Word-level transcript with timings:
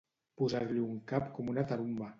Posar-li 0.41 0.81
un 0.87 0.97
cap 1.13 1.31
com 1.37 1.53
una 1.57 1.69
tarumba. 1.73 2.09